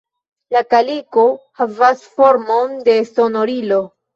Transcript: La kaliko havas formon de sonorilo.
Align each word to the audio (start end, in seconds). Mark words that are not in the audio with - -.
La 0.55 0.63
kaliko 0.73 1.27
havas 1.63 2.01
formon 2.17 2.77
de 2.89 2.99
sonorilo. 3.15 3.81